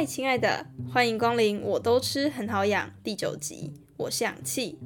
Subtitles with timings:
[0.00, 1.60] 嗨，亲爱的，欢迎光临！
[1.60, 4.78] 我都吃很好养第九集，我是氧气。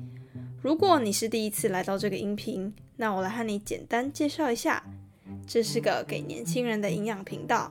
[0.61, 4.85] 如果你是第一次来到这个音频，那我来和你简单介绍一下，
[5.47, 7.71] 这是个给年轻人的营养频道。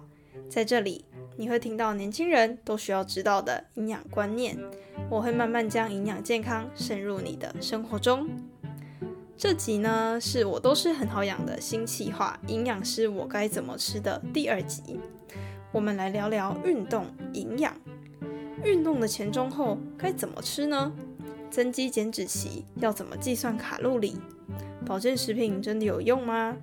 [0.49, 1.03] 在这里，
[1.35, 4.57] 你会听到年轻人都需要知道的营养观念。
[5.09, 8.25] 我会慢慢将营养健康渗入你的生活中。
[9.35, 14.97] 这集呢，是我都是很好养的新企划——营养师我该怎么吃的第二集。
[15.73, 17.73] 我们来聊聊运动营养。
[18.63, 20.93] 运动的前、中、后该怎么吃呢？
[21.49, 24.15] 增肌减脂期要怎么计算卡路里？
[24.85, 26.55] 保健食品真的有用吗？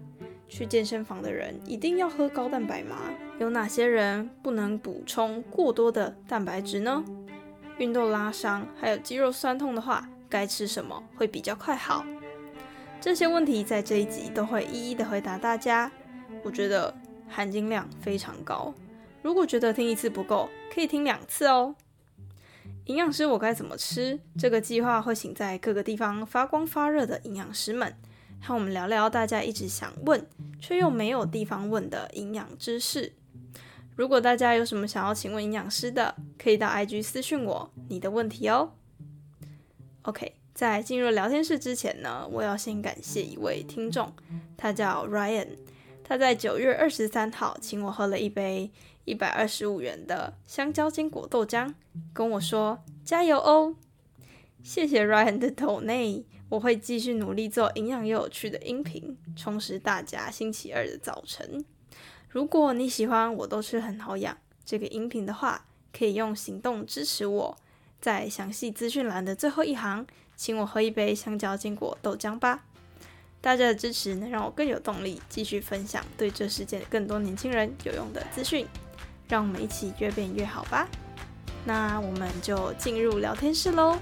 [0.49, 2.97] 去健身房的人一定要喝高蛋白吗？
[3.41, 7.05] 有哪些人不能补充过多的蛋白质呢？
[7.79, 12.05] 运动拉伤还有肌肉酸痛的话，该吃什么会比较快好？
[13.01, 15.91] 这些问题在这一集都会一一的回答大家。
[16.45, 16.95] 我觉得
[17.29, 18.73] 含金量非常高。
[19.23, 21.75] 如果觉得听一次不够，可以听两次哦。
[22.87, 24.19] 营养师，我该怎么吃？
[24.39, 27.95] 这个计划会请在各个地方发光发热的营养师们，
[28.41, 30.27] 和我们聊聊大家一直想问
[30.59, 33.13] 却又没有地方问的营养知识。
[33.95, 38.73] 如果大家有什么想要请问营养师的，可以到 IG 私讯我你的问题哦。
[40.03, 44.13] OK，在进入聊天室之前呢，我要先感谢一位听众，
[44.57, 45.49] 他叫 Ryan，
[46.03, 48.73] 他在九月二十三号请我喝了一杯。
[49.05, 51.75] 一百二十五元的香蕉坚果豆浆，
[52.13, 53.75] 跟我说加油哦！
[54.63, 61.65] 谢谢 Ryan 的投内，我会继续努力做营养又有趣的音频，充实大家星期二的早晨。
[62.29, 67.57] 如果你喜欢我都是很好养这个音频的话，可以用行动支持我，
[68.01, 70.07] 在详细资讯栏的最后一行，
[70.37, 72.65] 请我喝一杯香蕉坚果豆浆吧。
[73.41, 78.67] 大家的支持能让我更有动力继续分享对这世界更多年轻人有用的资讯。
[79.31, 80.87] 让我们一起越变越好吧！
[81.65, 83.97] 那我们就进入聊天室喽。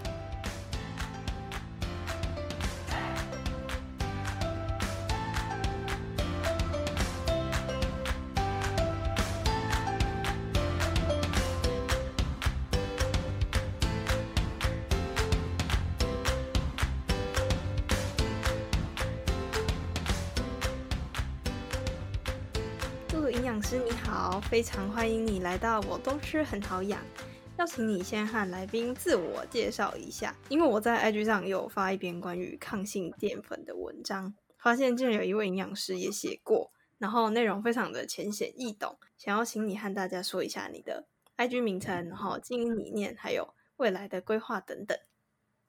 [24.59, 27.01] 非常欢迎你来到我都吃很好养。
[27.59, 44.99] 邀请你先和来宾自我介绍一下，因为我在 IG 上有发一篇关于抗性淀粉的文章，发现竟然有一位营养师也写过，然后内容非常的浅显易懂，想要请你和大家说一下你的 IG 名称，然后经营理念，还有未来的规划等等。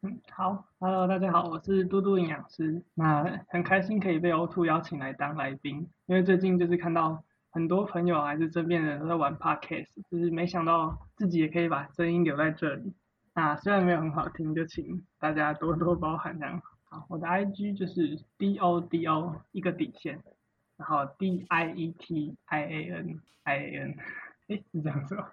[0.01, 7.23] 嗯，好，Hello，大家好，我是嘟嘟营养师，那很开心可以被 O2 邀请来当来宾，因为最近就是看到。
[7.51, 12.93] 很多朋友还是这边人都在玩 podcast，就是没想到自己也可以把声音留在这里。
[13.33, 16.61] 那虽然没有很好听，就请大家多多包涵这样。
[16.85, 20.21] 好，我的 IG 就是 D O D O 一个底线，
[20.77, 23.95] 然后 D I E T I A N I A N，
[24.47, 25.27] 哎，是这样子吗？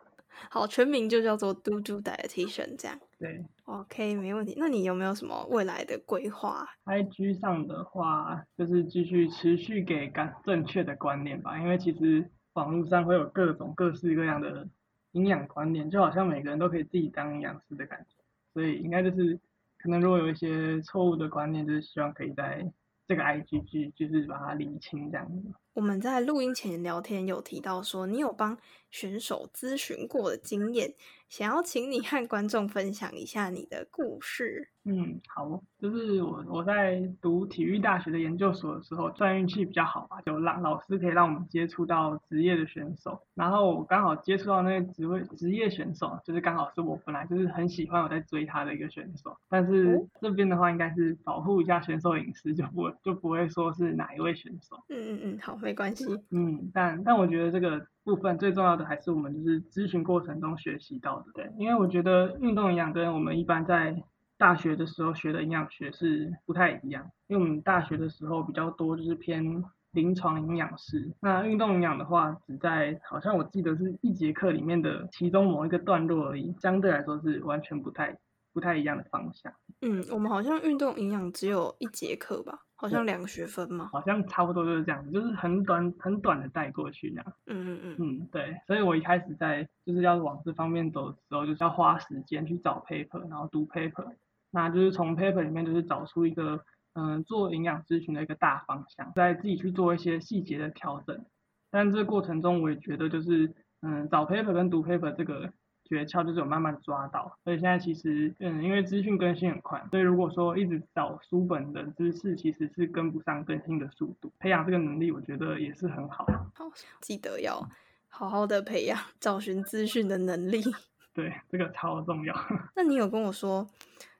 [0.51, 2.99] 好，全名就叫做嘟嘟 dietitian 这样。
[3.19, 4.55] 对，OK，没问题。
[4.59, 11.59] 那你有没有什么未来的规划？IG 上的话，就是继续持续给感正确的观念吧。
[11.59, 14.69] 因为其实网络上会有各种各式各样的
[15.13, 18.23] 营养观念，就好像每个人都可以自己当营养师的感觉。
[18.53, 19.39] 所以应该就是
[19.79, 22.71] 可能如果有一些错误的观念，就是希望可以在
[23.07, 25.53] 这个 IG 去就是把它理清这样子。
[25.77, 28.57] 我们在录音前聊天有提到说，你有帮
[28.91, 30.95] 选手咨询过的经验。
[31.29, 34.69] 想要请你和观众分享一下你的故事。
[34.85, 43.21] 嗯，好，就是我我在读体育大学的研究所的时候，算运气比较好吧，就让老师可以让我们接触到职业的选手。
[43.35, 49.37] 然后我刚好接触到那个职位职业选手，就是刚好是我本来就是很喜欢我在追他的一个选手。
[49.49, 54.81] 但是这边的话，应该是保护一下选手隐私，就不就不会说是哪一位选手。
[54.91, 56.05] 嗯嗯嗯，好，没关系。
[56.31, 57.85] 嗯，但但我觉得这个。
[58.07, 64.01] 部分最重要的还是我们就是咨询过程中学习到的，对，因为我觉得运动营养跟我们一般在
[64.39, 69.43] 大学的时候学的营养学是不太一样，因为我们大学的时候比较多就是偏
[69.91, 78.17] 临床营养师，那运动营养的话只在好像我记得是一节课里面的其中某一个段落而已，相对来说是完全不太
[78.53, 79.53] 不太一样的方向。
[79.81, 82.66] 嗯，我们好像运动营养只有一节课吧。
[82.79, 83.89] 好像两个学分嘛？
[83.91, 87.33] 好像差不多就是这样子，就是很短很短的带过去那样。
[87.47, 87.97] 嗯嗯嗯。
[87.99, 94.15] 嗯，对，所以我一开始在就是要往这方面走的时候，就是要花时间去找 paper，然后读 paper，
[94.51, 96.63] 那就是从 paper 里面就是找出一个
[96.93, 101.25] 嗯做营养咨询的一个大方向，再自己去做一些细节的调整。
[101.71, 105.53] 但这个过程中我也觉得就是嗯找 paper 跟读 paper 这个
[105.89, 107.39] 诀窍，就是有慢慢抓到。
[107.43, 114.31] 所以现在其实，嗯，因为资讯更新很快，所以如果说一直找书本的知识，其实是跟不上更新的速度。
[114.39, 116.27] 培养这个能力，我觉得也是很好。
[116.55, 117.67] 好，记得要
[118.09, 120.63] 好好的培养找寻资讯的能力。
[121.15, 122.35] 对，这个超重要。
[122.77, 123.67] 那你有跟我说，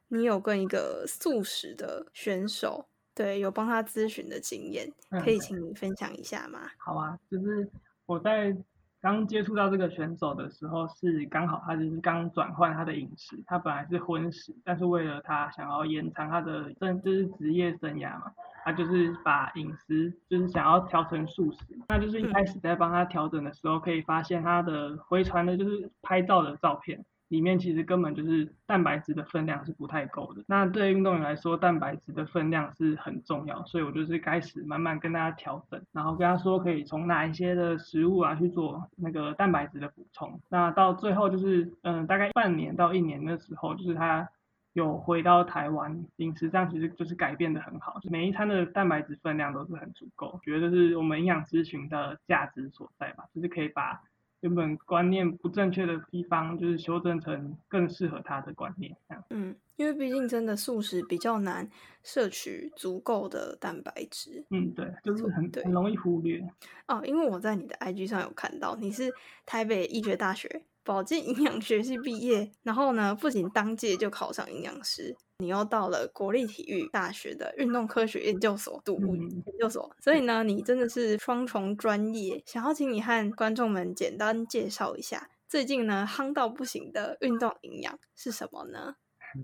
[0.09, 4.91] 你有跟一个素食的选手，对，有帮他咨询的经验，
[5.23, 6.61] 可以请你分享一下吗？
[6.79, 7.69] 好啊，就是
[8.07, 8.57] 我在。
[9.01, 18.33] 刚接触到这个选手的时候，是刚好他就是刚转换他的饮食，他本来是荤食，但是为了他想要延长他的正就是职业生涯嘛，
[18.65, 21.59] 他就是把饮食就是想要调成素食，
[21.89, 27.05] 那就是一开始在帮他调整的时候，可以发现他的回传的就是拍照的照片。
[27.29, 30.45] 里面其实根本就是蛋白质的分量是不太够的。
[30.47, 40.41] 那对运动员来说，蛋白质的分量是很重要，所以我就是开始慢慢跟大家调整，然后跟他说可以从哪一些的食物啊去做那个蛋白质的补充。
[40.49, 44.29] 那到最后就是，嗯，大概半年到一年的时候，就是他
[44.75, 50.39] 有回到台湾，饮食上其实就是改变的很好，每一餐的蛋白质分量都是很足够。
[50.45, 54.01] 觉得是我们营养咨询的价值所在吧，就是可以把。
[54.41, 58.97] 原本观念不正确的地方，就是修正成更适合他的观念。
[59.31, 61.69] 嗯，因为毕竟真的素食比较难
[62.05, 64.45] 摄取足够的蛋白质。
[64.51, 66.47] 嗯，对，就是很很容易忽略。
[66.87, 69.13] 哦，因为我在你的 IG 上有看到，你是
[69.45, 75.17] 台北医学大学保健营养学系毕业，然后呢，不仅当届就考上营养师。
[75.39, 82.43] 你又到了国立体育大学的运动科学研究所读研究所，所以呢，你真的是双重专业。
[82.47, 88.95] 想要请你和观众们简单介绍一下，最近呢夯到不行的运动营养是什么呢？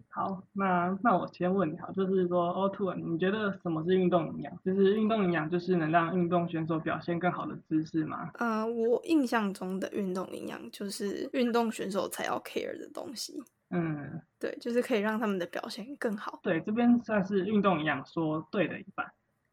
[0.08, 4.52] 好，那那我先问你，好，就是说 o t o 你觉得什么是运动营养？
[4.64, 8.30] 就是运动营养就是能让运动选手表现更好的知识吗？
[8.34, 13.42] 呃，我印象中的运动营养就是运动选手才要 care 的东西。
[13.70, 16.38] 嗯，对，就是可以让他们的表现更好。
[16.42, 19.06] 对，这边算是运动营养说对的一半，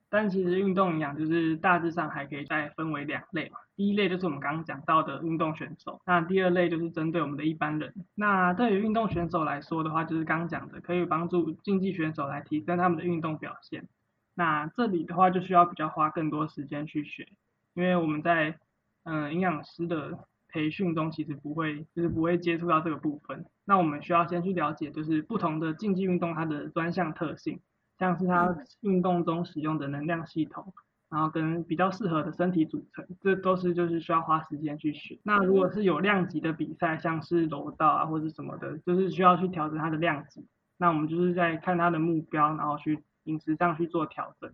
[0.09, 3.57] 但其实运动营养就是大致上还可以再分为两类嘛。
[3.79, 7.93] 第一类就是我们刚刚讲到的运动选手，那第二类就是针对我们的一般人。
[8.13, 13.87] 那对于运动选手来说的话，就是刚刚讲的可以帮助竞技选手来提升他们的运动表现。
[14.35, 17.25] 那这里的话就需要比较花更多时间去学，
[17.73, 18.59] 因为我们在
[19.03, 20.19] 嗯营养师的。
[20.51, 23.45] 培训中其实不会，就是不会接触到这个部分。
[23.65, 27.59] 那我们需要先去了解，就是不同的竞技运动它的专项特性，
[27.99, 30.73] 像是它运动中使用的能量系统，
[31.09, 35.19] 然后跟比较适合的身体组成，这都是就是需要花时间去学。
[35.23, 40.45] 那如果是有量级的比赛，像是柔道啊或者什么的，就是需要去调整它的量级。
[40.77, 44.53] 那我们就是在看它的目标，然后去饮食上去做调整。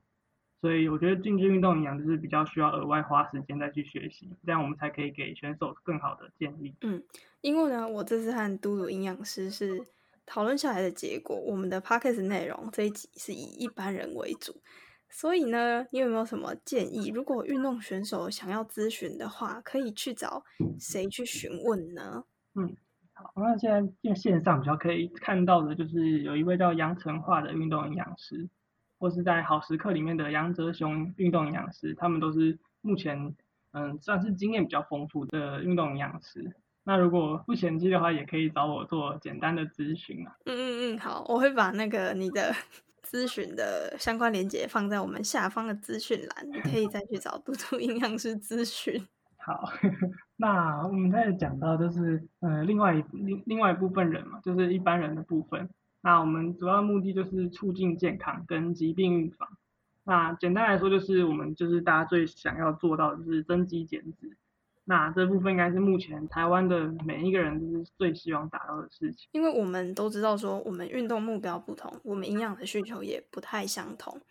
[0.61, 6.73] 所以我觉得竞技运动营养就是比较需要额外花时间再去学习，这样我们才可以给选手更好的建议。
[6.81, 7.03] 嗯，
[7.41, 9.79] 因为呢，我这次和嘟嘟营养师是
[10.25, 14.55] 讨论下来的结果，我们的 podcast 内容这一集是以一般人为主，
[15.15, 17.07] 所以呢，你有没有什么建议？
[17.07, 20.43] 如果运动选手想要咨询的话，可以去找
[20.77, 22.25] 谁去询问呢？
[22.55, 22.75] 嗯，
[23.13, 28.49] 好，那现在在线上比较可以看到的就是有一位叫杨成化的运动营养师。
[28.97, 33.35] 或是在好时刻里面的杨哲雄运动营养师，他们都是目前
[33.71, 36.55] 嗯算是经验比较丰富的运动营养师。
[36.85, 40.37] 那如果不嫌弃的话，也可以找我做简单的咨询啊。
[40.45, 42.55] 嗯嗯嗯，好，我会把那个你的
[43.15, 49.01] 咨询的相关链接放在我们下方的资讯栏，你可以再去找嘟嘟营养师咨询。
[49.39, 49.71] 好，
[50.35, 55.69] 那我们再讲到就是呃另外一另另外一部分人嘛，就是一般人的部分。
[56.01, 59.47] 那我们主要目的就是促进健康跟疾病预防。
[60.03, 64.35] 那简单来说，就是我们就是大家最想要做到的就是增肌减脂。
[64.85, 69.27] 那这部分应该是目前台湾的每一个人就是最希望达到的事情。
[69.31, 74.21] 因为我们都知道说，我们运动目标不同，我们营养的需求也不太相同。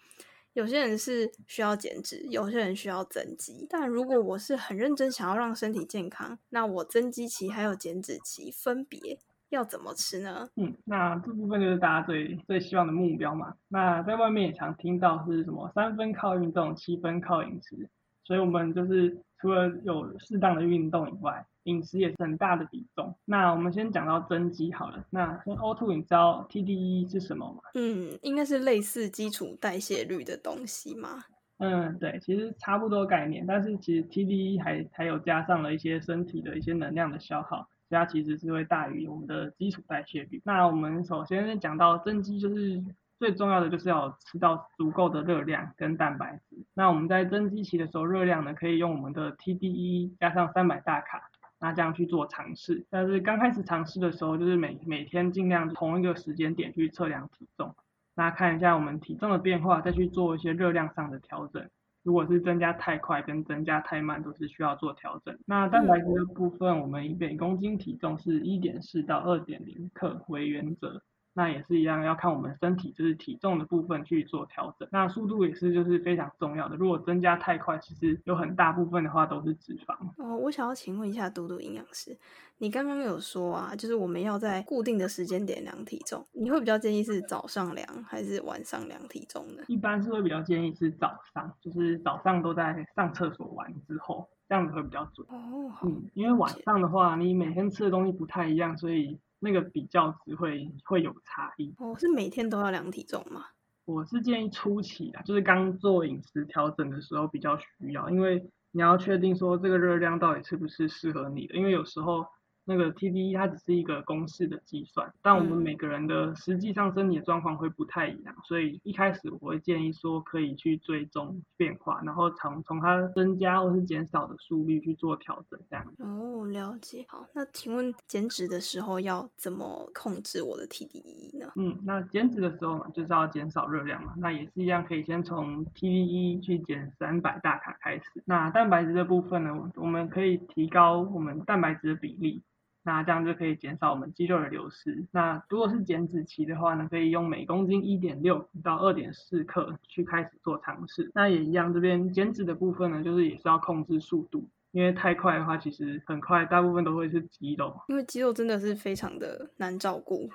[0.53, 3.67] 有些人是需要减脂，有些人需要增肌。
[3.69, 9.19] 但如果我是很认真想要让身体健康，那我增肌期还有减脂期分别。
[9.51, 10.49] 要怎么吃呢？
[10.57, 13.55] 嗯，那这部分就是大家最最希望的目标嘛。
[13.69, 17.89] 那在外面也常听到是什么三分靠运动，七分靠饮食。
[18.25, 23.15] 所以我们就是除了有适当的运动以外，饮食也是很大的比重。
[23.27, 25.05] 那我们先讲到增肌好了。
[25.11, 27.61] 那 O2，你知道 TDE 是什么吗？
[27.75, 31.23] 嗯，应该是类似基础代谢率的东西吗？
[31.59, 37.69] 嗯，对，其实差不多概念，但是其实 TDE 还还有加上了一些身体的一些能量的消耗。
[37.91, 40.41] 它其实是会大于我们的基础代谢率。
[40.43, 42.83] 那我们首先讲到增肌，就是
[43.25, 46.63] 最重要的就是要吃到足够的热量跟蛋白质。
[46.75, 52.85] 那我们在增肌期的时候，热量呢可以用我们的 TDE 加上三百大卡，那这样去做尝试。
[52.91, 57.75] 但是刚开始尝试的时候，就是每每天尽量同一个时间点去测量体重，
[58.15, 61.67] 那看一下我们体重的变化，再去做一些热量上的调整。
[62.03, 65.35] 如果是增加太快跟增加太慢，都是需要做调整。
[65.47, 71.01] 那蛋白质的部分，我们以每公斤体重是一点四到二点零克为原则。
[71.37, 74.89] 那也是一样，要看我们身体就是体重的部分去做调整。
[74.93, 76.77] 那速度也是就是非常重要的。
[76.77, 79.95] 如果增加太快，其实有很大部分的话都是脂肪。
[80.17, 82.17] 哦，我想要请问一下嘟嘟营养师，
[82.59, 89.65] 你刚刚有说啊，就是我们要在固定的时间点量体重，你会比较建议是早上量还是晚上量体重呢？
[89.67, 95.27] 一般是会比较建议是早上，就是早上都在上厕所完之后，这样子会比较准。
[95.29, 99.19] 哦，嗯，因为晚上的话，你每天吃的东西不太一样，所以。
[99.45, 103.45] 那个比较值会会有差异哦，是每天都要量体重吗？
[103.85, 112.27] 我是建议初期啊，就是刚做饮食调整的时候比较需要，因为你要确定说这个热量到底是不是适合你的，因为有时候。
[112.65, 125.87] 那个 TDE 它只是一个公式的计算，但我们每个人的实际上身体的状况会不太一样，所以一开始我会建议说可以去追踪变化，然后从从它增加或是减少的速率去做调整，这样。
[125.99, 127.05] 哦，了解。
[127.09, 131.53] 好，那请问减脂的时候要怎么控制我的 TDE 呢？
[131.57, 138.05] 嗯，那减脂的时候嘛，就是要减少热量嘛，那也是一样，可以先从 TDE 去减三百大卡开始。
[138.25, 142.43] 那蛋白质的部分呢，我们可以提高我们蛋白质的比例。
[142.85, 145.05] 那这样就可以减少我们肌肉的流失。
[145.11, 151.11] 那如果是减脂期的话呢，可以用每公斤一点六到二点四克去开始做尝试。
[151.15, 157.75] 那也一样，这边减脂的部分呢，就是也是要控制速度，因为太快的话，其实很快大部分都会是肌肉。
[157.89, 160.29] 因为肌肉真的是非常的难照顾。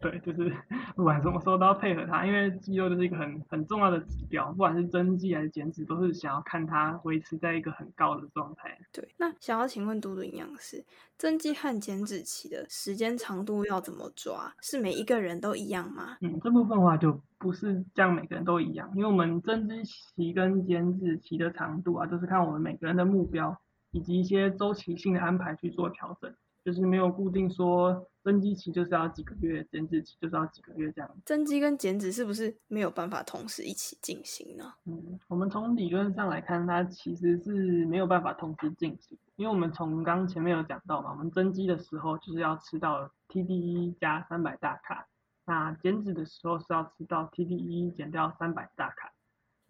[0.00, 0.50] 对，就是
[0.96, 8.78] 不管什么时候都要配合它，因为肌肉就是一个很很重要的指标，不管是增肌还是减脂，都是想要看它维持在一个很高的状态。
[8.92, 10.82] 对，那想要请问嘟嘟营养师，
[11.18, 14.50] 增肌和减脂期的时间长度要怎么抓？
[14.62, 16.16] 是每一个人都一样吗？
[16.22, 23.54] 嗯，这部分的话就不是这样，每个人都一样，因为我们增肌期跟减脂期的长度啊，就是看我们每个人的目标
[23.90, 26.34] 以及一些周期性的安排去做调整。
[26.62, 31.10] 就是没有固定说增肌期就是要几个月，减脂期就是要几个月这样。
[31.24, 34.74] 增肌跟减脂是不是没有办法同时一起进行呢？
[34.84, 45.06] 嗯，我们从理论上来看，它其实是没有办法同时进行，因为我们从刚前面有讲到嘛，我们增肌的时候就是要吃到 TDE 加三百大卡，
[45.46, 49.12] 那减脂的时候是要吃到 TDE 减掉三百大卡。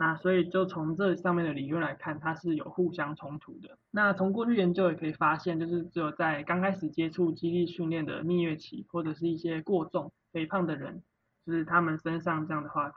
[0.01, 3.77] 那所以就从这上面的理论来看，它是有互相冲突的。
[3.91, 11.03] 那从过去研究也可以发现，就是只有在刚开始接触肌力训练的蜜月期，或者是一些过重、肥胖的人，
[11.45, 12.91] 就是他们身上这样的话，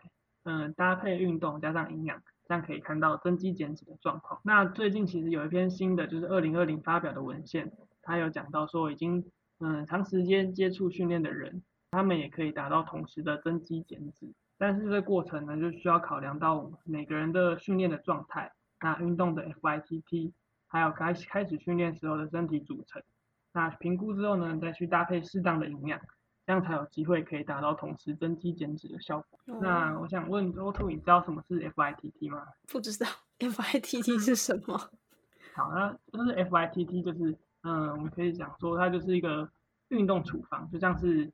[0.46, 4.40] 嗯，搭配运动加上营养，这样可以看到增肌减脂的状况。
[4.46, 7.70] 那最近其实有一篇新的，就是二零二零发表的文献，
[8.02, 9.26] 它有讲到说，已经
[9.60, 14.32] 嗯长时间接触训练的人，他们也可以达到同时的增肌减脂。
[14.64, 20.32] 但是这过程呢，就需要考量到每个人的训练的状态，那运动的 FITT，
[20.68, 23.04] 还有开开始训练时候的身体组成，
[23.52, 26.00] 那评估之后呢，再去搭配适当的营养，
[26.46, 29.38] 这样才有机会可以达到同时增肌减脂的效果。
[29.60, 32.48] 那我想问 o t 你知道什么是 FITT 吗？
[32.70, 33.06] 不知道
[33.40, 34.78] ，FITT 是什么？
[35.56, 39.52] 好，那就是 FITT 就是，嗯，我们可以讲说它就是一个
[39.90, 41.30] 运动处方，就像是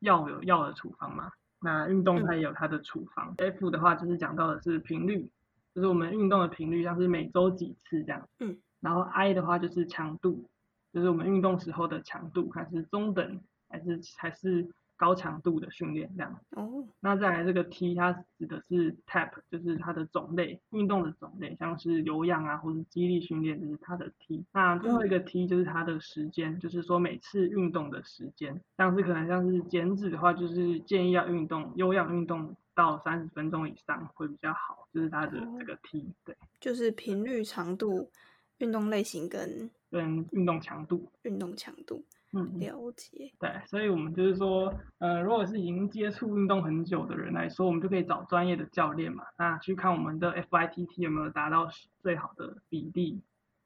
[0.00, 1.30] 药有药的处方嘛。
[1.66, 5.28] 那运动它也有它的处方，F 的话就是讲到的是频率，
[5.74, 8.28] 就是我们运动的频率，像是每周几次这样。
[8.38, 8.56] 嗯。
[8.80, 10.48] 然后 I 的话就是强度，
[10.92, 14.68] 就是我们运动时候的强度，看是中等还是还是。
[14.96, 24.44] 高强度的训练这样哦，那再来这个 T 它指的是 Tap，就是它的种类，运动的种类，像是有氧啊或是肌力训练，就是它的 T。
[24.52, 36.10] 那最后一个 T 就是它的时间，就是说每次运动的时间，像是可能像是减脂的话，就是建议要运动有氧运动到三十分钟以上会比较好，就是它的这个 T。
[36.24, 38.10] 对，就是频率、长度、
[38.58, 42.02] 运动类型跟跟运动强度，运动强度。
[42.36, 43.32] 嗯，了解。
[43.38, 51.68] 对，所以我们就是说，呃，如果是已经接触运动很久的人来说，我们就可以找专业的教练嘛，那去看我们的 FITT 有没有达到
[52.00, 53.22] 最好的比例，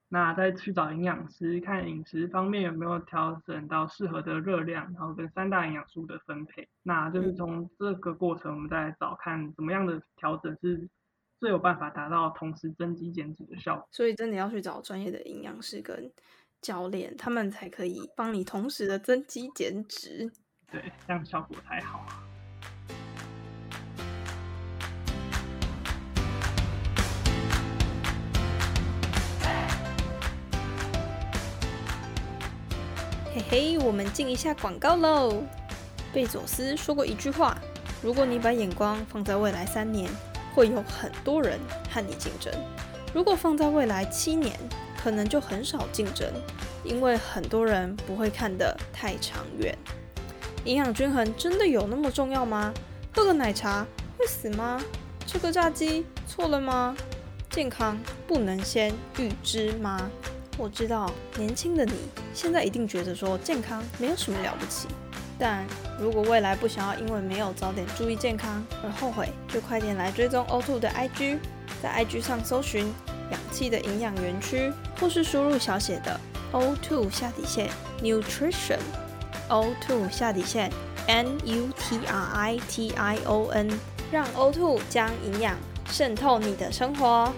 [0.08, 10.88] 那再去找营养师看饮食方面有没有调整到适合的热量，然后跟三大营养素的分配，那就是从这个过程，我们再来找看怎么样的调整是
[11.38, 13.88] 最有办法达到同时增肌减脂的效果。
[13.90, 16.10] 所以真的要去找专业的营养师跟。
[16.60, 20.30] 教练，他们才可以帮你同时的增肌减脂，
[20.70, 22.06] 对，这样效果才好。
[33.48, 35.42] 嘿，我们进一下广告喽。
[36.12, 37.56] 贝佐斯说过一句话：
[38.02, 40.10] 如果你把眼光放在未来三年，
[40.54, 41.58] 会有很多人
[41.90, 42.52] 和你竞争；
[43.14, 44.58] 如果放在未来七年，
[45.02, 46.30] 可能就很少竞争，
[46.84, 49.76] 因为很多人不会看得太长远。
[50.64, 52.72] 营养均衡真的有那么重要吗？
[53.14, 53.86] 喝个奶茶
[54.18, 54.80] 会死吗？
[55.26, 56.94] 吃个炸鸡错了吗？
[57.48, 60.10] 健康不能先预知吗？
[60.58, 61.94] 我知道年轻的你
[62.34, 64.86] 现在一定觉得说健康没有什么了不起，
[65.38, 65.64] 但
[65.98, 71.38] 如果未来不想要因为没有早点注意健康而后悔，就快点来追踪 O2 的 IG，
[71.82, 72.92] 在 IG 上搜寻
[73.30, 76.20] 氧气的营养园区，或是输入小写的
[76.52, 77.70] O2 下底线
[78.02, 80.70] Nutrition，O2 下底线
[81.08, 83.70] N U T R I T I O N，
[84.12, 87.32] 让 O2 将营养渗透你的生活。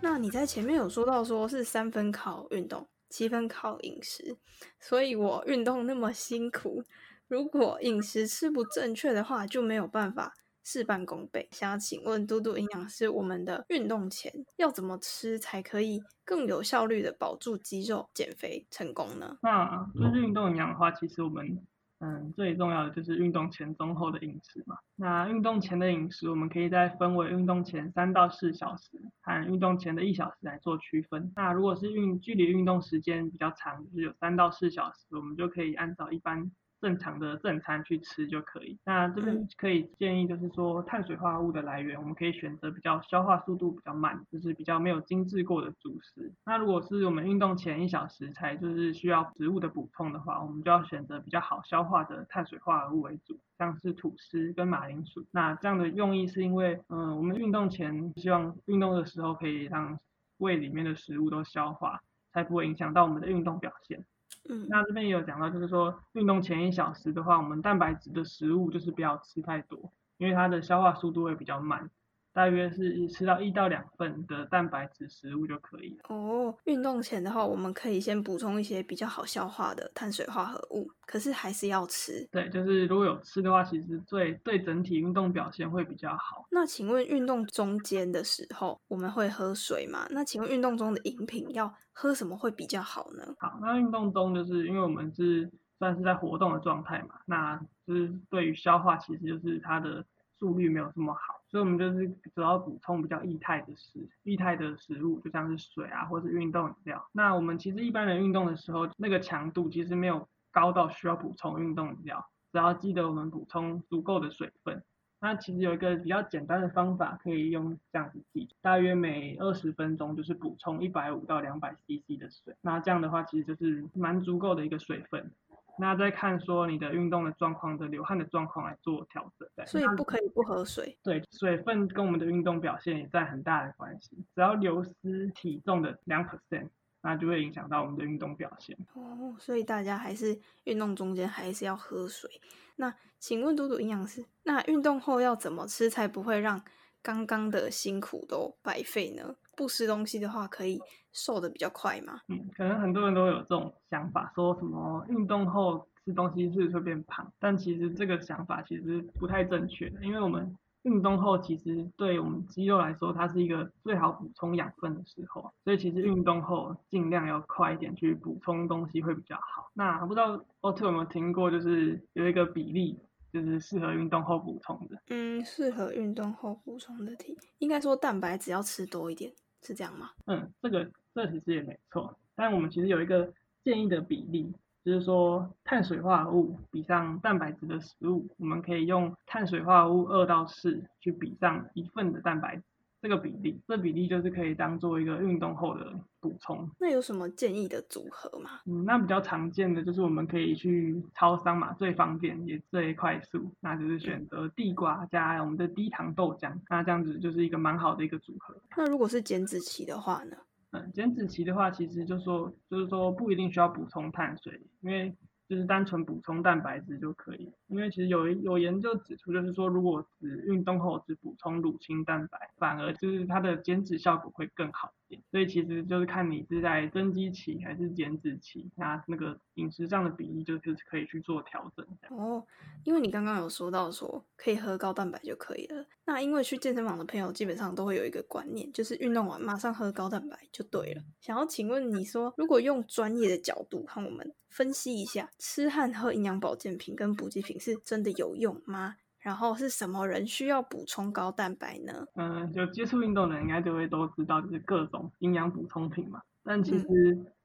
[0.00, 4.36] 那你在前面有说到说是三分靠运动，七分靠饮食，
[4.80, 6.82] 所以我运动那么辛苦，
[7.28, 10.34] 如果饮食吃不正确的话，就没有办法
[10.64, 11.48] 事半功倍。
[11.52, 19.38] 想要请问嘟嘟营养师，我们的运动前要怎么吃才可以更有效率的保住肌肉、减肥成功呢？
[19.42, 21.64] 那就是运动营养的话，其实我们。
[22.00, 24.76] 嗯，最重要的就是运动前、中、后的饮食嘛。
[24.94, 31.32] 那运动前的饮食，我们可以再分为运动前三到四小时和运动前的一小时来做区分。
[31.34, 36.50] 那如果是运距离运动时间比较长，就是有三到四小时，我们就可以按照一般。
[36.84, 38.78] 正常的正餐去吃就可以。
[38.84, 46.30] 那这边可以建议，就是说碳水化合物的来源，我们可以选择比较消化速度比较慢，就是比较没有精致过的主食。
[46.44, 55.24] 那如果是我们运动前一小时才就是需要食物的补充的话，我们就要选择比较好消化的碳水化合物为主，像是吐司跟马铃薯。
[55.30, 59.98] 那这样的用意是因为，嗯，我们运动前希望运动的时候可以让
[60.36, 64.04] 胃里面的食物都消化，才不会影响到我们的运动表现。
[64.48, 71.90] 嗯，那这边也有讲到，就是说运动前一小时的话，我们蛋白质的食物就是不要吃太多，因为它的消化速度会比较慢。
[72.34, 76.14] 大约是吃到一到两份的蛋白质食物就可以了。
[76.14, 82.28] 哦，运动前的话，我们可以先补充一些比较好消化的碳水化合物，可是还是要吃。
[82.32, 86.44] 对，就是如果有吃的话，其实对对整体运动表现会比较好。
[86.50, 90.04] 那请问运动中间的时候，我们会喝水吗？
[90.10, 93.22] 那请问运动中的饮品要喝什么会比较好呢？
[93.38, 100.04] 好，那运动中就是因为我们是算是在活动的状态嘛，那就是对于消化，其实就是它的。
[100.40, 107.08] 速率没有这么好，所以我们就是主要补充比较液态的食液态的食物，就像是水啊，或是运动饮料。
[107.12, 114.82] 那我们其实一般人运动的时候，那个强度其实没有高到需要补充运动饮料，只要记得我们补充足够的水分。
[115.20, 122.56] 那其实有一个比较简单的方法可以用这样子记，大约每二十分钟就是补充一百五到两百 CC 的水。
[122.62, 125.30] 那这样的话其实就是蛮足够的一个水分。
[125.78, 130.96] 那再看说你的运动的状况的流汗的状况来做调整，所以不可以不喝水。
[131.02, 134.16] 对，水分跟我们的运动表现也在很大的关系。
[134.34, 136.68] 只要流失体重的两 percent，
[137.02, 138.76] 那就会影响到我们的运动表现。
[138.94, 142.30] 哦，所以大家还是运动中间还是要喝水。
[142.76, 146.62] 那请问嘟嘟营养师，那运动后要怎么吃才不会让
[147.02, 149.34] 刚刚的辛苦都白费呢？
[149.56, 150.80] 不吃东西的话，可以
[151.12, 152.20] 瘦的比较快吗？
[152.28, 169.70] 嗯，可能很多人都有这种想法，说什么运动后吃东西是会变胖，但其实这个想法其实不太正确的，因为我们运动后其实对我们肌肉来说，它是一个最好补充养分的时候，所以其实运动后尽量要快一点去补充东西会比较好。
[169.74, 172.98] 那不知道 Otto 有没有听过，就是有一个比例。
[173.34, 174.96] 就是适合运动后补充的。
[175.08, 179.32] 嗯，适合运动后补充的体，应该说蛋白质要吃多一点，
[179.64, 180.10] 是这样吗？
[180.26, 182.18] 嗯，这个这其实也没错。
[182.36, 183.32] 但我们其实有一个
[183.64, 184.52] 建议的比例，
[184.84, 192.62] 就是说碳水化合物比上蛋白质的食物，我们可以用碳水化合物二到四去比上一份的蛋白质。
[193.04, 196.66] 这个比例，这比例就是可以当做一个运动后的补充。
[196.80, 198.62] 那有什么建议的组合吗？
[198.64, 208.56] 嗯，那比较常见的就是我们可以去超商嘛，最方便也最快速，那就是选择地瓜加我们的低糖豆浆，那这样子就是一个蛮好的一个组合。
[208.74, 210.38] 那如果是减脂期的话呢？
[210.70, 215.14] 嗯，减脂期的话，其实就说就是说不一定需要补充碳水，因为。
[215.48, 225.16] 就是单纯补充蛋白质就可以，因为其实有有研究指出，就是说如果只运动后只补充乳清蛋白，反而就是它的减脂效果会更好一。
[225.16, 231.84] 点，所以其实就是看你是在增肌期还是减脂期，那那个饮食上的比例就是可以去做调整。
[232.16, 232.46] 哦，
[232.84, 241.02] 因为你刚刚有说到说可以喝高蛋白就可以了，那因为去健身房的朋友基本上都会有一个观念，就是运动完马上喝高蛋白就对了。
[241.20, 248.98] 想要请问你说，如果用专业的角度和我们分析一下，吃和喝营养保健品跟补给品是真的有用吗？
[249.24, 252.04] 然后是什么人需要补充高蛋白呢？
[252.14, 256.20] 嗯，就接触运动的人应该就会都知道，就是各种营养补充品嘛。
[256.44, 256.86] 但其实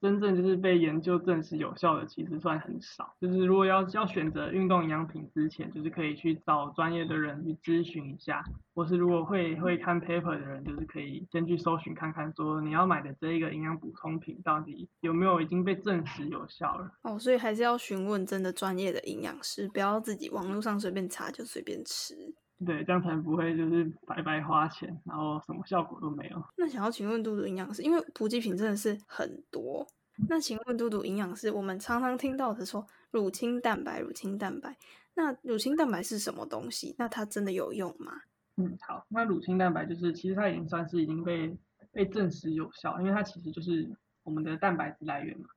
[0.01, 3.15] 真正就是被研究证实有效的，其实算很少。
[3.21, 8.43] 就是如果要要选择运动营养品之前，就是可以去找专业的人去咨询一下，
[8.75, 16.91] 或是如果会会看 paper 的人，就是可以先去搜寻看看，说你要买的这一个营养补充品到底有没有已经被证实有效了。
[17.03, 22.33] 哦，所以还是要询问真的专业的营养师，不要自己网络上随便查就随便吃。
[22.65, 26.43] 对，这样才不会就是白白花钱，然后什么效果都没有。
[26.57, 29.87] 那想要请问嘟嘟营养师，因为补给品真的是很多，
[30.27, 34.75] 那请问嘟嘟营养师，我们常常听到的说乳清蛋白，乳清蛋白，
[35.13, 36.93] 那乳清蛋白是什么东西？
[36.97, 38.11] 那它真的有用吗？
[38.57, 41.57] 嗯，好，那乳清蛋白就是其实它已经算是已经被
[41.93, 43.89] 被证实有效，因为它其实就是
[44.23, 45.47] 我们的蛋白质来源嘛。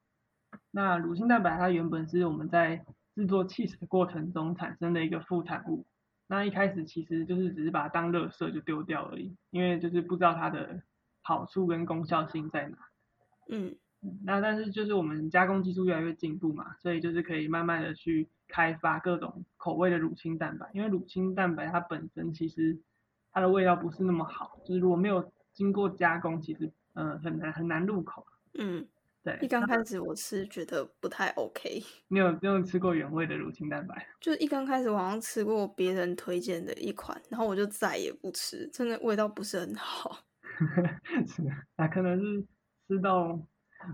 [0.70, 2.84] 那乳清蛋白它原本是我们在
[3.16, 5.84] 制作 cheese 的过程中产生的一个副产物。
[6.32, 10.80] 那一开始其实就是只是把它当垃圾就丢掉而已，因为就是不知道它的
[11.20, 12.78] 好处跟功效性在哪。
[13.50, 13.76] 嗯，
[14.24, 22.80] 那但是就是我们加工技术越来越进步嘛，所以就是可以慢慢的去开发各种口味的乳清蛋白，因为乳清蛋白它本身其实
[23.30, 28.26] 它的味道不是那么好，就是如果没有经过加工，其实嗯很难很难入口。
[28.54, 28.88] 嗯。
[29.24, 31.82] 对，一刚开始我吃觉得不太 OK。
[32.08, 34.06] 你有没有吃过原味的乳清蛋白？
[34.20, 40.24] 就是一刚开始我好像吃过别人推荐的一款，然后我就再也不吃，真的味道不是很好。
[41.26, 41.42] 是，
[41.76, 42.44] 那可能是
[42.88, 43.40] 吃到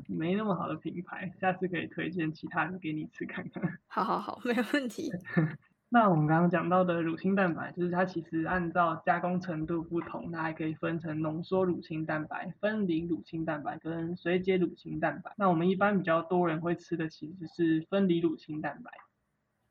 [0.06, 3.78] 没那么好的品牌，下次可以推荐其他的给你吃看看。
[3.86, 5.10] 好好好，没问题。
[5.90, 15.32] 那我们刚刚讲到的乳清蛋白，就是它其实按照加工程度不同，它还可以分成浓缩乳清蛋白、分离乳清蛋白跟水解乳清蛋白。
[15.38, 18.90] 那我们一般比较多人会吃的其实是分离乳清蛋白。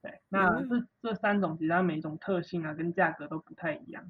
[0.02, 4.10] 对，那这这三种其实它每种特性啊跟价格都不太一样。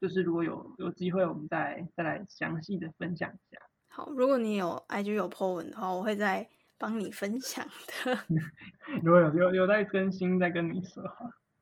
[0.00, 3.58] 就是如果有有机会，我们再再来详细的分享一下。
[3.88, 6.46] 好，如果你有 IG 有 po 文的话，我会在。
[6.82, 7.64] 帮你分享
[8.04, 8.18] 的，
[9.04, 11.00] 如果有有有在更新，再跟你说。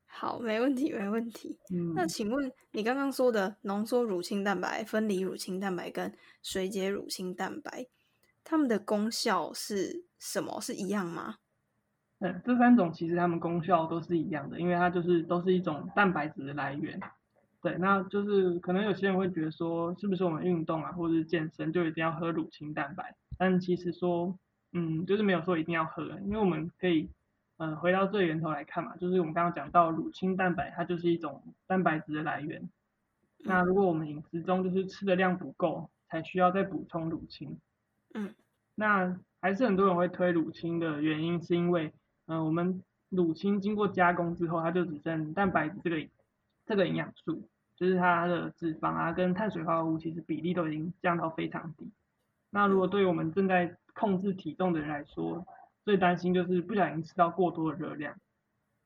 [0.07, 1.59] 好，没问题，没问题。
[1.71, 7.85] 嗯那请问你刚刚说的浓缩乳清蛋白、分离乳清蛋白跟水解乳清蛋白，
[8.43, 10.59] 它们的功效是什么？
[10.59, 11.35] 是一样吗？
[12.17, 16.99] 嗯，这三种其实它们功效都是一样的，因为它就是都是一种蛋白质的来源。
[17.61, 23.15] 对，那就是可能有些人会觉得说，是不是我们运动啊，或者是健身就一定要喝乳清蛋白？
[23.37, 24.35] 但其实说。
[24.73, 27.09] 嗯，就是没有说一定要喝，因为我们可以，
[27.57, 32.69] 嗯，回到最源头来看嘛，就是我们刚刚讲到乳清蛋白，它就是一种蛋白质的来源。
[33.39, 37.59] 那如果我们饮食中就是吃的量不够，才需要再补充乳清。
[38.13, 38.33] 嗯，
[38.75, 41.91] 那还是很多人会推乳清的原因，是因为，
[42.27, 46.07] 嗯，我们乳清经过加工之后，它就只剩蛋白质这个
[46.65, 51.91] 这个营养素，就是它的脂肪啊跟碳水化合物其实比例都已经降到非常低。
[52.51, 55.45] 那如果对于我们正在控制体重的人来说，
[55.83, 58.13] 最担心就是不小心吃到过多的热量。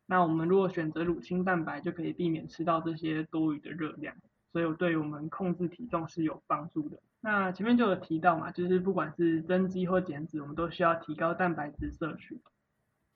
[0.06, 4.16] 那我们如果选择乳清蛋白，就可以避免吃到这些多余的热量，
[4.54, 7.00] 所以对于我们控制体重是有帮助的。
[7.22, 12.40] 那前面就有提到嘛，就是不管是增肌或减脂，我们都需要提高蛋白质摄取。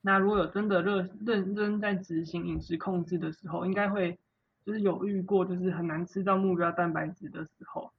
[0.00, 4.18] 那如果有真的热认真在执行饮食控制的时候，应该会
[4.64, 7.92] 就是有遇过就是很难吃到目标蛋白质的时候。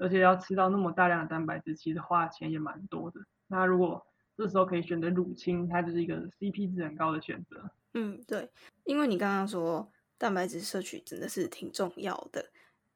[0.00, 3.20] 而且要吃到那么大量的蛋白质，其实花钱也蛮多的。
[3.46, 4.04] 那如果
[4.36, 7.70] 这时候可以选择乳清，它就是一个 CP 值很高的选择。
[7.92, 8.48] 嗯，对，
[8.84, 12.46] 因为你刚刚说蛋白质摄取真的是挺重要的。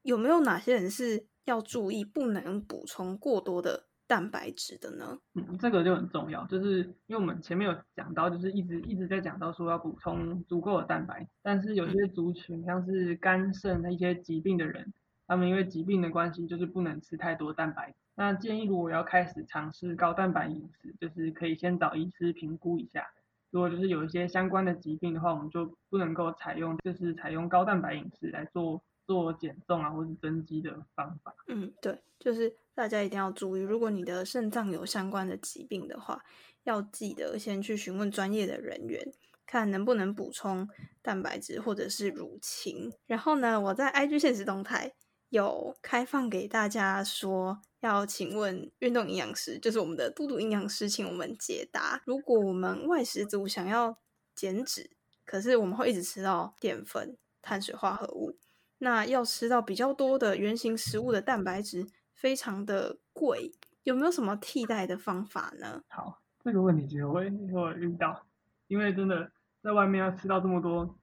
[0.02, 5.18] 有没有哪些人是要注意不能补充过多的蛋白质的呢？
[5.34, 14.92] 嗯，这个就很重要，就是因为我们前面有讲到，就是一直一直在讲到说要补充足够的蛋白，但是有些族群像是肝肾的一些疾病的人。
[15.26, 17.94] 他们因为疾病的关系，就是不能吃太多蛋白。
[18.14, 23.06] 那建议如果要开始尝试高蛋白饮食，就是可以先找医师评估一下。
[23.50, 31.34] 如果就是有一些相关的疾病的话，我们就不能够采用，就是采用高蛋白饮食来做做减重啊，或是增肌的方法。
[31.46, 36.20] 嗯，对，就是大家一定要注意，如果你的肾脏有相关的疾病的话，
[36.64, 39.00] 要记得先去询问专业的人员，
[39.46, 40.68] 看能不能补充
[41.00, 42.92] 蛋白质或者是乳清。
[43.06, 44.92] 然后呢，我在 IG 现实动态。
[45.28, 53.98] 有开放给大家说要请问运动营养师，就是我们的嘟嘟营养师，请我们解答：如果我们外食族想要
[54.34, 54.90] 减脂，
[55.24, 58.36] 可是我们会一直吃到淀粉、碳水化合物，
[58.78, 65.82] 那要吃到比较多的原型食物的蛋白质，非常的贵，有没有什么替代的方法呢？
[65.88, 68.24] 好，这个问题其实我也我遇到，
[68.68, 69.32] 因为真的
[69.62, 70.96] 在外面要吃到这么多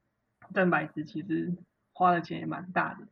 [0.53, 1.53] 蛋白质，其实
[1.93, 3.07] 花的钱也蛮大的。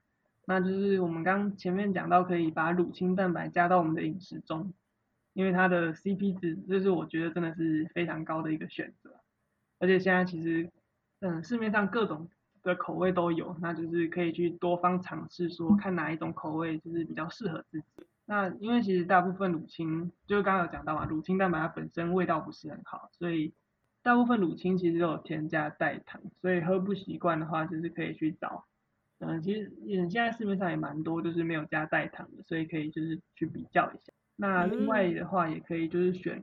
[0.50, 4.74] 那就是我们刚前面讲到，可以把乳清蛋白加到我们的饮食中，
[5.34, 9.14] 因为它的 CP 值，就是我觉得真的是非常高的一个选择。
[9.78, 10.68] 而且现在其实，
[11.20, 12.28] 嗯，市面上各种
[12.64, 17.86] 的口味都有，那就是可以去多方尝试，说看哪一种口味就是比较适合自己。
[18.26, 23.54] 那因为其实大部分乳清，就刚刚有讲到嘛，乳清蛋白它本身味道不是很好，所以
[24.02, 28.66] 大部分乳清其实都有添加代糖，所以喝不习惯的话，就是可以去找。
[29.20, 29.70] 嗯，其实
[30.10, 34.14] 现在市面上也蛮多，就是没有加代糖的，所以可以就是去比较一下。
[34.38, 36.42] 那另外的话，也可以就是选，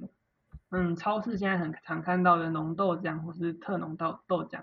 [0.70, 4.60] 嗯，超市现在很常看到的浓豆浆或是特浓豆豆浆，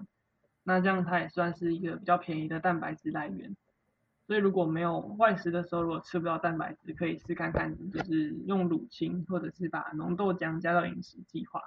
[0.63, 3.56] 那这样它也算是一个比较便宜的蛋白质来源。
[4.28, 11.60] 所以如果没有外食的时候，如果吃不到蛋白质，可以试看看，就是用乳清或者是把浓豆浆加到饮食计划。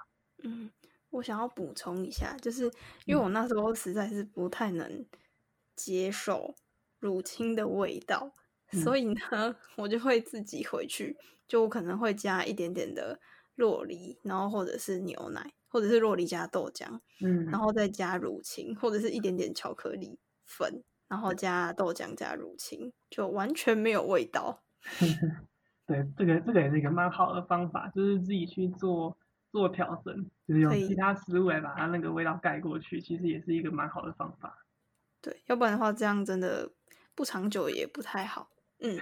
[0.43, 0.69] 嗯，
[1.09, 2.71] 我想要补充一下，就是
[3.03, 5.05] 因为我那时候实在是不太能。
[5.77, 6.55] 接受
[6.99, 8.33] 乳清的味道，
[8.83, 11.15] 所以呢， 我就会自己回去，
[11.47, 13.19] 就我可能会加一点点的
[13.55, 24.63] 洛梨，然后或者是牛奶，或者是洛梨加豆浆，嗯，然后再加乳清，或者是一点点巧克力粉，然后加豆浆加乳清，就完全没有味道。
[25.85, 29.15] 对，这个这个也是一个蛮好的方法，就是自己去做
[29.51, 34.57] 做调整，就是用其他食物来把它那个味道盖过去，其实也是一个蛮好的方法。
[35.21, 36.71] 对，要不然的话，这样真的
[37.15, 38.49] 不长久也不太好。
[38.79, 38.97] 嗯，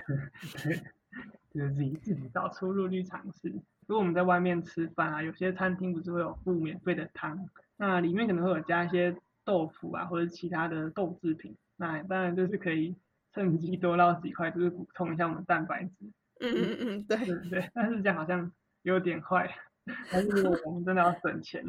[0.63, 0.81] 对，
[1.53, 3.49] 就是自己自己找出路去尝试。
[3.87, 7.47] 如果我们在外面吃饭啊，有些餐厅不是会有附免费的汤，
[7.77, 11.55] 那里面可能会有加一些豆腐啊，或者其他的豆制品。
[11.75, 12.95] 那当然就是可以
[13.33, 15.91] 趁机多捞几块，就是补充一下我们蛋白质。
[16.39, 17.69] 嗯嗯嗯， 对对对。
[17.73, 18.51] 但是这样好像
[18.81, 19.53] 有点坏，
[20.07, 21.63] 还是我们真的要省钱。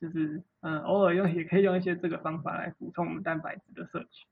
[0.00, 4.26] 就是嗯，偶尔用也可以用一些这个方法来补充我们蛋白质的摄取。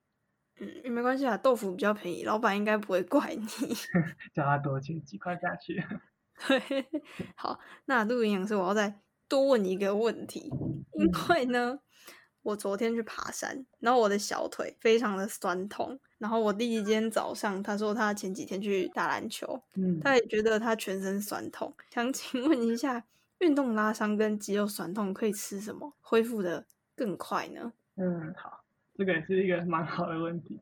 [0.58, 3.46] 嗯，没关系啊，豆腐比较便宜，老板应该不会怪你。
[4.32, 5.84] 叫他多切几块下去。
[6.48, 6.86] 对，
[7.36, 10.50] 好，那陆营养师，我要再多问一个问题，
[10.94, 11.78] 因为呢，
[12.42, 23.04] 我昨天去爬山，然后我的小腿非常的酸痛，然后我弟弟今天早上他说他前几天去打篮球，嗯，他也觉得他全身酸痛，想请问一下。
[23.40, 27.72] 运动拉伤跟肌肉酸痛可以吃什么恢复的更快呢？
[27.96, 30.60] 嗯，好，这个也是一个蛮好的问题。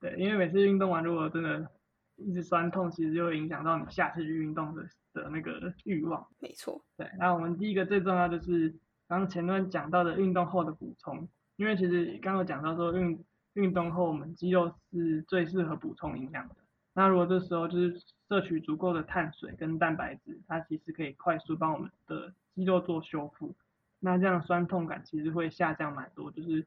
[0.00, 1.70] 对，因为每次运动完，如果真的
[2.16, 6.26] 一直酸痛，其实就会影响到你下次去运动的的那个欲望。
[6.40, 6.84] 没错。
[6.96, 8.74] 对，那我们第一个最重要就是
[9.06, 16.56] 刚前段讲到的运动后的补充，因为其实刚刚讲到说运运动后我们肌肉是最适合补充营养的。
[16.94, 23.54] 那如果这时候就是摄取足够的碳水跟蛋白质，它其实可以快速帮我们的肌肉做修复，
[23.98, 26.66] 那这样酸痛感其实会下降蛮多，就是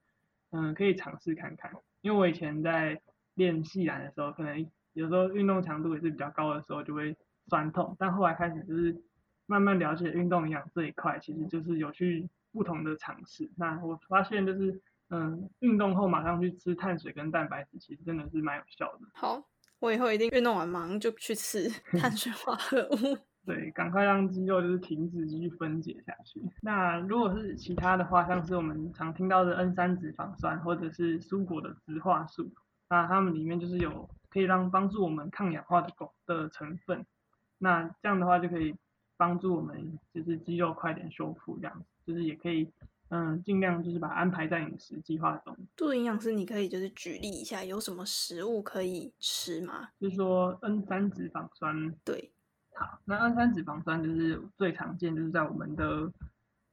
[0.51, 1.71] 嗯可以尝试看看。
[2.01, 2.99] 因为我以前在
[3.35, 7.15] 练细篮的时候，可能有时候运动强度也是比较高的时候就会
[7.47, 8.95] 酸痛，但后来开始就是
[9.45, 13.51] 慢慢了解运动营养这一块，其实就是有去不同的尝试。
[13.57, 19.07] 那我发现就是嗯运动后马上去吃碳水跟蛋白质，其实真的是蛮有效的。
[19.13, 19.43] 好。
[19.85, 21.69] 我以后一定运动完马上就去吃
[21.99, 23.17] 碳水化合物。
[23.45, 26.41] 对，赶快让肌肉就是停止继续分解下去。
[26.63, 32.51] 那如果是其他的话，像是我们常听到的 N 三脂肪酸或者是蔬果的植化素，
[32.89, 37.05] 那它们里面就是有可以让帮助我们抗氧化的功的成分。
[37.59, 38.73] 那这样的话就可以
[39.15, 42.71] 帮助我们就是肌肉快点修复，这样子就是也可以。
[43.15, 45.57] 嗯，尽量就是把它安排在饮食计划中。
[45.77, 49.87] 做营养师，你可以就是举例一下，有什么食物可以吃吗？
[50.01, 51.95] 就是说 N 三脂肪酸。
[52.03, 52.33] 对，
[52.73, 56.11] 好，那 N 三脂肪酸就是最常见，就是在我们的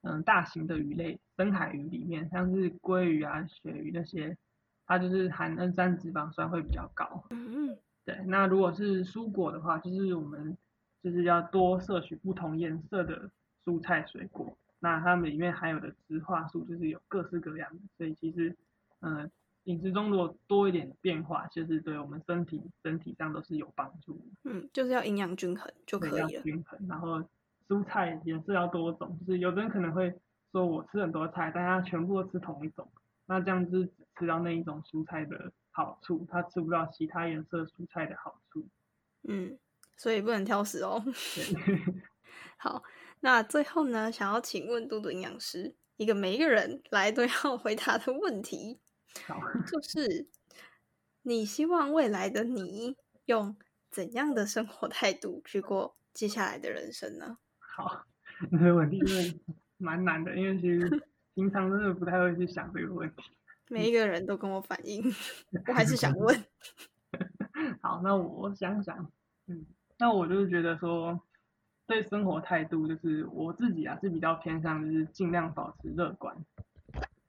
[0.01, 4.37] 嗯大型的鱼类深海鱼里面，像是鲑鱼啊、鳕鱼那些，
[4.85, 7.25] 它就是含 N 三脂肪酸会比较高。
[7.31, 8.21] 嗯，对。
[8.27, 10.59] 那如果是蔬果的话，就是我们
[11.05, 13.31] 就是要多摄取不同颜色的
[13.65, 14.59] 蔬菜水果。
[14.85, 18.57] 那它们里面含有的植化素就是有各式各样的，所以其实，
[18.99, 19.31] 嗯，
[19.63, 24.21] 饮食中如果多一点变化，就是对我们身体整体上都是有帮助。
[24.43, 26.43] 嗯，就是要营养均衡就可以了。
[26.43, 27.23] 均衡，然后
[27.69, 30.13] 蔬菜颜色要多种，就是有的人可能会
[30.51, 32.91] 说我吃很多菜，但他全部都吃同一种，
[33.27, 38.67] 那这样子只吃到那一种蔬菜的好处，他吃不到其他颜色蔬菜的好处。
[39.29, 39.57] 嗯。
[39.95, 41.05] 所以不能挑食哦。
[42.59, 42.83] 好，
[43.25, 48.81] 那最后呢，想要请问嘟嘟营养师一个每一个人来都要 回答的问题，
[49.27, 50.27] 好，就是
[51.23, 53.57] 你希望未来的你用
[53.91, 57.39] 怎样的生活态度去过接下来的人生呢？
[57.59, 58.05] 好，
[58.51, 59.39] 这个问题真的
[59.79, 61.03] 蛮难的，因为其实
[61.35, 63.23] 平常真的不太会去想这个问题。
[63.69, 65.03] 每一个人都跟我反映，
[65.69, 66.45] 我还是想问。
[67.81, 69.13] 好，那我想想，
[69.47, 69.65] 嗯，
[69.99, 71.19] 那我就是觉得说，
[71.93, 76.35] 对生活态度，就是我自己啊是比较偏向，就是尽量保持乐观。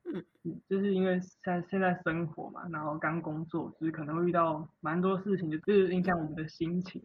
[0.06, 7.04] 嗯嗯，就是因为现现在生活嘛，然后刚工作，就是可能会遇到蛮多事情，就是影响我们的心情。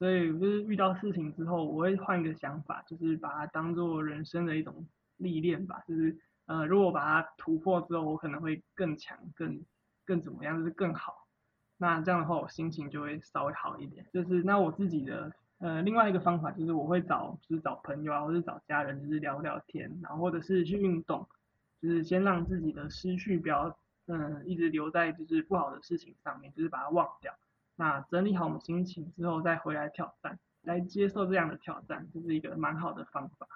[0.00, 4.84] 所以就是遇到事情之后，我会换一个想法，就是把它当做人生的一种
[5.18, 5.84] 历练吧。
[5.86, 9.64] 就是呃，如果把它突破之后，我可能会更强、更
[10.04, 11.28] 更怎么样，就是更好。
[11.78, 14.04] 那这样的话，我心情就会稍微好一点。
[14.12, 21.24] 就是那我自己的呃另外一个方法，就是我会找就是找朋友啊，或者找家人，就是聊聊天，然后或者是去运动，
[21.80, 27.32] 就是先让自己的思绪不要嗯一直留在就是不好的事情上面，就是把它忘掉。
[27.76, 33.46] 那整理好我们心情之后，再回来挑战，来接受这样的挑战，这是一个蛮好的方法，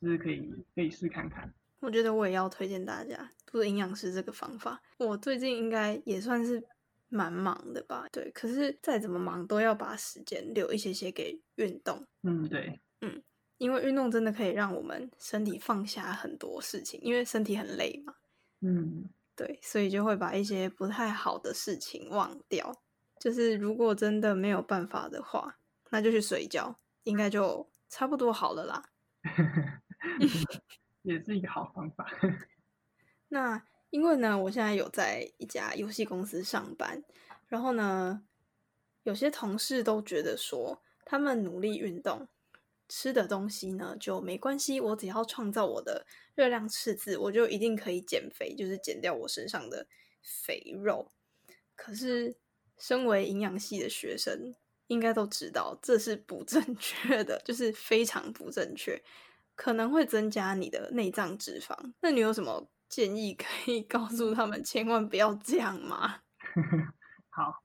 [0.00, 1.50] 就是可以可以试看看。
[1.80, 4.80] 我觉得我也要推荐大家做营养师这个方法。
[4.98, 6.62] 我最近应该也算是
[7.08, 13.22] 蛮忙的吧，对，可是再怎么忙都要把时间留一些些给运动，嗯，对，嗯
[13.58, 18.14] 因为运动真的可以让我们身体放下很多事情，因为身体很累嘛，
[18.60, 22.72] 嗯，对，所以就会把一些不太好的事情忘掉。
[23.18, 25.58] 就是如果真的没有办法的话，
[25.90, 28.84] 那就去睡觉，应该就差不多好了啦。
[31.02, 32.06] 也是一个好方法。
[33.28, 37.02] 那因为呢，我现在有在一家游戏公司上班，
[37.46, 38.22] 然后呢，
[39.02, 42.28] 有些同事都觉得说，他们努力运动，
[42.88, 49.86] 吃的东西呢就没关系，我只要创造我的热量赤字，我就一定可以减肥，就是减掉我身上的
[50.22, 51.10] 肥肉。
[51.74, 52.36] 可是，
[52.76, 54.54] 身为营养系的学生，
[54.88, 59.02] 应该都知道这是不正确的， 就是非常不正确。
[59.54, 61.74] 可能会增加你的内脏脂肪。
[62.00, 66.16] 那你有什么建议可以告诉他们，千万不要这样吗？
[67.30, 67.62] 好，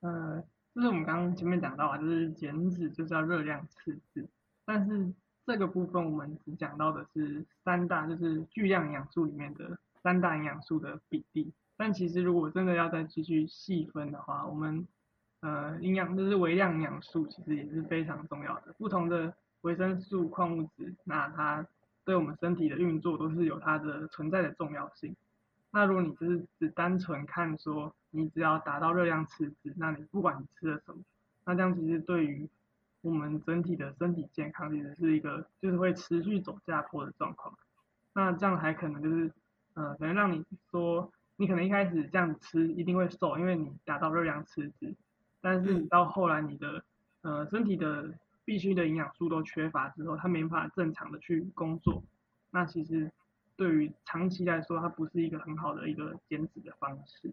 [0.00, 0.42] 呃，
[0.74, 4.28] 就是我们刚刚前面讲到啊，就是减脂就是要热量赤字，
[4.64, 5.12] 但是
[5.46, 11.52] 这个部分我们只讲到的是三大，就是巨量营养素里面的三大营养素的比例。
[11.76, 14.86] 但其实如果真的要再继续细分的话，我们
[15.40, 19.34] 呃营养就是微量营养素其实也是非常重要的，不同的。
[19.64, 21.66] 维生素、矿物质，那它
[22.04, 25.14] 对我们身体的运作都是有它的存在的重要性。
[25.70, 31.02] 那如果你只是只单纯看说，你只要达到热量赤字，那你不管你吃了什么，
[31.44, 32.48] 那这样其实对于
[33.00, 37.52] 我们整体的身体健康，其实是一个就是会持续走下坡的状况。
[38.12, 39.32] 那这样还可能就是，
[39.74, 44.94] 呃，可能让你说，你可能一开始这样吃一定会瘦，因为你达到热量赤字，
[45.40, 46.84] 但是你到后来你的
[47.22, 52.02] 呃身体的必须的营养素都缺乏之后，他没办法正常的去工作。
[52.50, 53.10] 那其实
[53.56, 57.32] 对于长期来说，它不是一个很好的一个减脂的方式，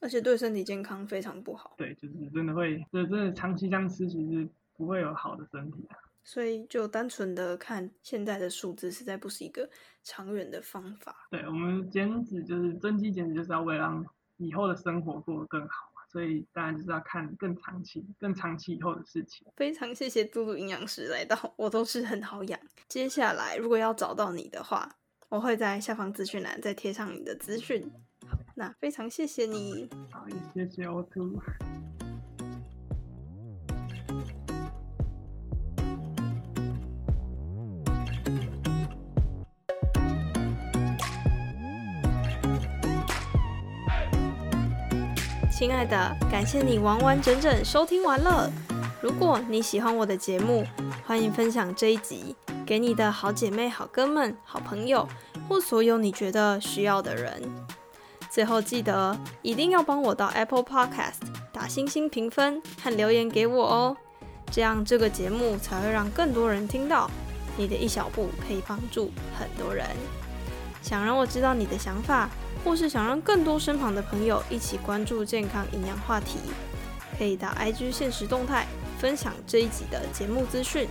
[0.00, 1.74] 而且对身体健康非常不好。
[1.76, 5.96] 对，就是真的会，就真的长期这样吃，其实不会有好的身体啊。
[6.24, 9.68] 所以就单纯的看现在的数字，实在不是一个
[10.02, 11.26] 长远的方法。
[11.30, 14.04] 对我们减脂就是增肌减脂，就是要为了让
[14.36, 15.87] 以后的生活过得更好。
[16.10, 19.46] 所以当然就是要看更长期、更长期以后的事情。
[19.56, 22.58] 非常谢谢嘟嘟营养师来到，我都是很好养。
[22.88, 24.96] 接下来如果要找到你的话，
[25.28, 27.90] 我会在下方资讯栏再贴上你的资讯。
[28.26, 29.88] 好，那非常谢谢你。
[30.10, 31.38] 好，也谢谢 O Two。
[45.58, 48.48] 亲爱的，感谢你完完整整收听完了。
[49.02, 50.64] 如果你喜欢我的节目，
[51.04, 55.08] 欢迎分享这一集给你的好姐妹、好哥们、好朋友，
[55.48, 57.42] 或所有你觉得需要的人。
[58.30, 63.96] 最后记得一定要帮我到 Apple Podcast 打星星评分和留言给我哦，
[64.52, 67.10] 这样这个节目才会让更多人听到。
[67.56, 69.84] 你的一小步可以帮助很多人。
[70.88, 72.30] 想让我知道你的想法。
[72.64, 76.40] 或是想让更多身旁的朋友一起关注健康营养话题，
[77.16, 78.66] 可以到 IG 现实动态
[78.98, 80.88] 分享这一集的节目资讯。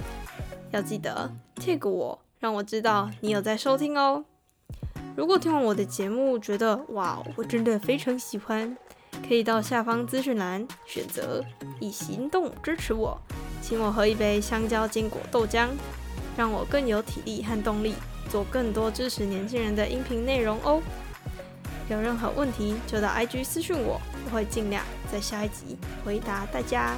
[0.72, 4.24] 要记得 tag 我，让我知道你有在收听哦。
[5.18, 8.76] 如果听完我的节目觉得哇，我真的非常喜欢，
[9.28, 11.44] 可以到下方资讯栏选择
[11.82, 13.20] 以行动支持我，
[13.62, 15.68] 请我喝一杯香蕉坚果豆浆，
[16.38, 17.94] 让我更有体力和动力
[18.28, 20.82] 做更多支持年轻人的音频内容哦。
[21.90, 26.96] 有任何问题就到 IG 私讯我，我会尽量在下一集回答大家。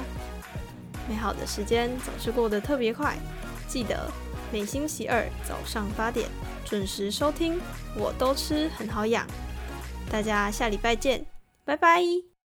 [1.08, 3.16] 美好的时间总是过得特别快，
[3.68, 4.10] 记得
[4.52, 6.28] 每星期二早上八点
[6.64, 7.60] 准时收听，
[7.96, 9.26] 我都吃很好养。
[10.10, 11.24] 大家下礼拜见，
[11.64, 12.39] 拜拜。